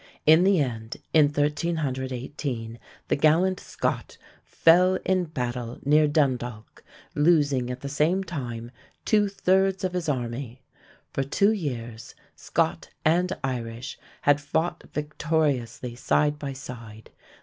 In 0.25 0.43
the 0.43 0.59
end, 0.59 0.97
in 1.13 1.25
1318, 1.25 2.79
the 3.07 3.15
gallant 3.15 3.59
Scot 3.59 4.17
fell 4.43 4.95
in 5.05 5.25
battle 5.25 5.77
near 5.85 6.07
Dundalk, 6.07 6.83
losing 7.13 7.69
at 7.69 7.81
the 7.81 7.87
same 7.87 8.23
time 8.23 8.71
two 9.05 9.27
thirds 9.29 9.83
of 9.83 9.93
his 9.93 10.09
army. 10.09 10.63
For 11.13 11.21
two 11.21 11.51
years 11.51 12.15
Scot 12.35 12.89
and 13.05 13.31
Irish 13.43 13.99
had 14.23 14.41
fought 14.41 14.85
victoriously 14.91 15.93
side 15.93 16.39
by 16.39 16.53
side. 16.53 17.11